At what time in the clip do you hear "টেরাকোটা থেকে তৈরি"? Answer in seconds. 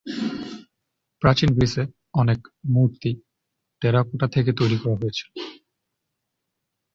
3.81-4.77